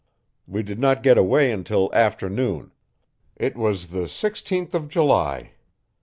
We 0.47 0.63
did 0.63 0.79
not 0.79 1.03
get 1.03 1.19
away 1.19 1.51
until 1.51 1.93
afternoon 1.93 2.71
it 3.35 3.55
was 3.55 3.89
the 3.89 4.05
6th 4.05 4.73
of 4.73 4.89
July. 4.89 5.51